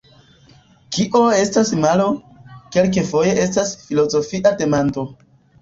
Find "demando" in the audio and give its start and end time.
4.65-5.07